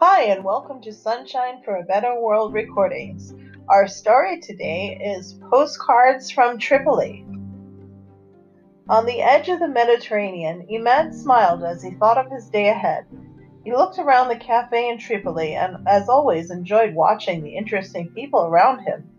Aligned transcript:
Hi, 0.00 0.26
and 0.26 0.44
welcome 0.44 0.80
to 0.82 0.92
Sunshine 0.92 1.60
for 1.64 1.74
a 1.74 1.82
Better 1.82 2.20
World 2.20 2.54
recordings. 2.54 3.34
Our 3.68 3.88
story 3.88 4.38
today 4.38 4.96
is 5.16 5.40
Postcards 5.50 6.30
from 6.30 6.56
Tripoli. 6.56 7.26
On 8.88 9.04
the 9.04 9.20
edge 9.20 9.48
of 9.48 9.58
the 9.58 9.66
Mediterranean, 9.66 10.68
Imad 10.70 11.12
smiled 11.12 11.64
as 11.64 11.82
he 11.82 11.90
thought 11.96 12.16
of 12.16 12.30
his 12.30 12.48
day 12.48 12.68
ahead. 12.68 13.06
He 13.64 13.72
looked 13.72 13.98
around 13.98 14.28
the 14.28 14.36
cafe 14.36 14.88
in 14.88 14.98
Tripoli 14.98 15.56
and, 15.56 15.78
as 15.88 16.08
always, 16.08 16.52
enjoyed 16.52 16.94
watching 16.94 17.42
the 17.42 17.56
interesting 17.56 18.08
people 18.14 18.44
around 18.44 18.84
him. 18.84 19.10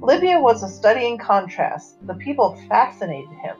Libya 0.00 0.38
was 0.38 0.62
a 0.62 0.68
study 0.68 1.08
in 1.08 1.18
contrast. 1.18 1.96
The 2.06 2.14
people 2.14 2.54
fascinated 2.68 3.36
him. 3.42 3.56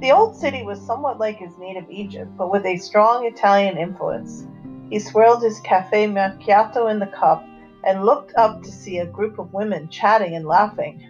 The 0.00 0.12
old 0.12 0.36
city 0.36 0.62
was 0.62 0.78
somewhat 0.78 1.18
like 1.18 1.38
his 1.38 1.56
native 1.56 1.88
Egypt, 1.88 2.36
but 2.36 2.52
with 2.52 2.66
a 2.66 2.76
strong 2.76 3.24
Italian 3.24 3.78
influence. 3.78 4.46
He 4.92 4.98
swirled 4.98 5.42
his 5.42 5.58
cafe 5.60 6.06
macchiato 6.06 6.90
in 6.90 6.98
the 6.98 7.06
cup 7.06 7.42
and 7.82 8.04
looked 8.04 8.34
up 8.36 8.62
to 8.62 8.70
see 8.70 8.98
a 8.98 9.06
group 9.06 9.38
of 9.38 9.54
women 9.54 9.88
chatting 9.88 10.36
and 10.36 10.44
laughing. 10.44 11.02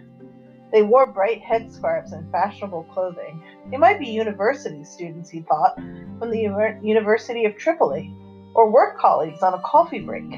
They 0.71 0.83
wore 0.83 1.05
bright 1.05 1.43
headscarves 1.43 2.13
and 2.13 2.31
fashionable 2.31 2.83
clothing. 2.93 3.43
They 3.69 3.75
might 3.75 3.99
be 3.99 4.07
university 4.07 4.85
students, 4.85 5.29
he 5.29 5.41
thought, 5.41 5.75
from 6.17 6.31
the 6.31 6.79
University 6.81 7.43
of 7.43 7.57
Tripoli, 7.57 8.09
or 8.55 8.71
work 8.71 8.97
colleagues 8.97 9.43
on 9.43 9.53
a 9.53 9.59
coffee 9.59 9.99
break. 9.99 10.31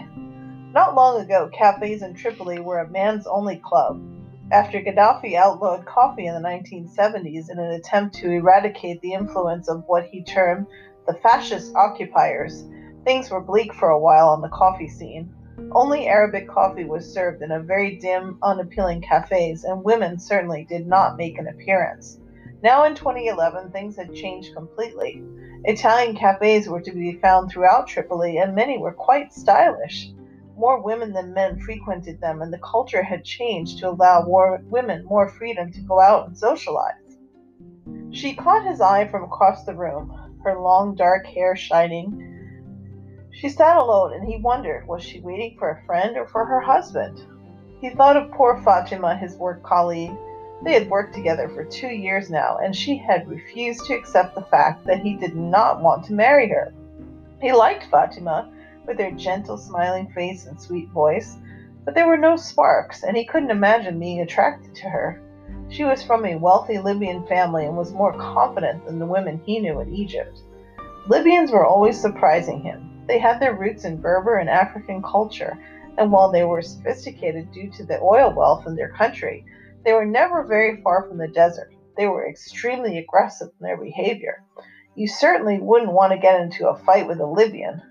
Not 0.73 0.95
long 0.95 1.21
ago, 1.21 1.47
cafes 1.53 2.01
in 2.01 2.15
Tripoli 2.15 2.59
were 2.59 2.79
a 2.79 2.89
man's 2.89 3.27
only 3.27 3.57
club. 3.57 4.01
After 4.51 4.81
Gaddafi 4.81 5.35
outlawed 5.35 5.85
coffee 5.85 6.25
in 6.25 6.33
the 6.33 6.41
1970s 6.41 7.51
in 7.51 7.59
an 7.59 7.73
attempt 7.73 8.15
to 8.15 8.31
eradicate 8.31 9.01
the 9.01 9.13
influence 9.13 9.69
of 9.69 9.83
what 9.85 10.05
he 10.05 10.23
termed 10.23 10.65
the 11.05 11.13
fascist 11.13 11.75
occupiers, 11.75 12.65
things 13.05 13.29
were 13.29 13.39
bleak 13.39 13.73
for 13.73 13.89
a 13.89 13.99
while 13.99 14.27
on 14.29 14.41
the 14.41 14.49
coffee 14.49 14.89
scene. 14.89 15.33
Only 15.71 16.07
Arabic 16.07 16.49
coffee 16.49 16.83
was 16.83 17.13
served 17.13 17.41
in 17.41 17.51
a 17.51 17.59
very 17.59 17.95
dim, 17.97 18.37
unappealing 18.41 19.01
cafes, 19.01 19.63
and 19.63 19.83
women 19.83 20.19
certainly 20.19 20.65
did 20.65 20.87
not 20.87 21.15
make 21.15 21.37
an 21.37 21.47
appearance. 21.47 22.19
Now 22.61 22.83
in 22.85 22.95
2011, 22.95 23.71
things 23.71 23.95
had 23.95 24.13
changed 24.13 24.55
completely. 24.55 25.23
Italian 25.65 26.15
cafes 26.15 26.67
were 26.67 26.81
to 26.81 26.91
be 26.91 27.19
found 27.21 27.49
throughout 27.49 27.87
Tripoli, 27.87 28.37
and 28.37 28.55
many 28.55 28.77
were 28.77 28.91
quite 28.91 29.33
stylish. 29.33 30.11
More 30.57 30.81
women 30.81 31.13
than 31.13 31.33
men 31.33 31.59
frequented 31.59 32.19
them, 32.21 32.41
and 32.41 32.51
the 32.51 32.59
culture 32.59 33.03
had 33.03 33.23
changed 33.23 33.79
to 33.79 33.89
allow 33.89 34.23
more 34.23 34.61
women 34.65 35.05
more 35.05 35.29
freedom 35.29 35.71
to 35.73 35.81
go 35.81 35.99
out 35.99 36.27
and 36.27 36.37
socialize. 36.37 37.17
She 38.11 38.33
caught 38.33 38.65
his 38.65 38.81
eye 38.81 39.07
from 39.07 39.23
across 39.23 39.63
the 39.63 39.75
room, 39.75 40.39
her 40.43 40.59
long 40.59 40.95
dark 40.95 41.25
hair 41.25 41.55
shining. 41.55 42.34
She 43.35 43.49
sat 43.49 43.75
alone, 43.75 44.13
and 44.13 44.23
he 44.23 44.37
wondered 44.37 44.87
was 44.87 45.03
she 45.03 45.19
waiting 45.19 45.57
for 45.59 45.69
a 45.69 45.85
friend 45.85 46.15
or 46.15 46.25
for 46.25 46.45
her 46.45 46.61
husband? 46.61 47.21
He 47.81 47.89
thought 47.89 48.15
of 48.15 48.31
poor 48.31 48.61
Fatima, 48.61 49.13
his 49.17 49.35
work 49.35 49.61
colleague. 49.61 50.15
They 50.63 50.71
had 50.71 50.89
worked 50.89 51.13
together 51.13 51.49
for 51.49 51.65
two 51.65 51.89
years 51.89 52.29
now, 52.29 52.59
and 52.63 52.73
she 52.73 52.95
had 52.95 53.27
refused 53.27 53.85
to 53.85 53.93
accept 53.93 54.35
the 54.35 54.45
fact 54.45 54.85
that 54.85 55.01
he 55.01 55.15
did 55.15 55.35
not 55.35 55.81
want 55.81 56.05
to 56.05 56.13
marry 56.13 56.47
her. 56.47 56.73
He 57.41 57.51
liked 57.51 57.91
Fatima, 57.91 58.49
with 58.87 58.99
her 58.99 59.11
gentle, 59.11 59.57
smiling 59.57 60.07
face 60.11 60.45
and 60.45 60.59
sweet 60.59 60.87
voice, 60.91 61.35
but 61.83 61.93
there 61.93 62.07
were 62.07 62.15
no 62.15 62.37
sparks, 62.37 63.03
and 63.03 63.17
he 63.17 63.25
couldn't 63.25 63.51
imagine 63.51 63.99
being 63.99 64.21
attracted 64.21 64.73
to 64.75 64.89
her. 64.89 65.21
She 65.67 65.83
was 65.83 66.01
from 66.01 66.25
a 66.25 66.37
wealthy 66.37 66.77
Libyan 66.77 67.27
family 67.27 67.65
and 67.65 67.75
was 67.75 67.91
more 67.91 68.13
confident 68.13 68.85
than 68.85 68.97
the 68.97 69.05
women 69.05 69.41
he 69.45 69.59
knew 69.59 69.81
in 69.81 69.93
Egypt. 69.93 70.39
Libyans 71.07 71.51
were 71.51 71.65
always 71.65 71.99
surprising 71.99 72.61
him. 72.61 72.94
They 73.07 73.19
had 73.19 73.39
their 73.39 73.53
roots 73.53 73.85
in 73.85 74.01
Berber 74.01 74.37
and 74.37 74.49
African 74.49 75.01
culture, 75.01 75.57
and 75.97 76.11
while 76.11 76.31
they 76.31 76.43
were 76.43 76.61
sophisticated 76.61 77.51
due 77.51 77.71
to 77.71 77.85
the 77.85 77.99
oil 78.01 78.33
wealth 78.33 78.65
in 78.67 78.75
their 78.75 78.91
country, 78.91 79.45
they 79.83 79.93
were 79.93 80.05
never 80.05 80.43
very 80.43 80.81
far 80.81 81.07
from 81.07 81.17
the 81.17 81.27
desert. 81.27 81.73
They 81.97 82.07
were 82.07 82.27
extremely 82.27 82.97
aggressive 82.97 83.49
in 83.59 83.65
their 83.65 83.77
behavior. 83.77 84.43
You 84.95 85.07
certainly 85.07 85.59
wouldn't 85.59 85.91
want 85.91 86.13
to 86.13 86.19
get 86.19 86.41
into 86.41 86.67
a 86.67 86.77
fight 86.77 87.07
with 87.07 87.19
a 87.19 87.25
Libyan, 87.25 87.81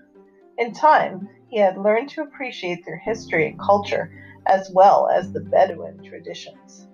in 0.57 0.71
time, 0.71 1.27
he 1.49 1.57
had 1.57 1.77
learned 1.77 2.09
to 2.09 2.21
appreciate 2.21 2.85
their 2.85 2.97
history 2.97 3.47
and 3.47 3.59
culture 3.59 4.09
as 4.45 4.71
well 4.73 5.09
as 5.09 5.31
the 5.31 5.41
Bedouin 5.41 6.01
traditions. 6.01 6.87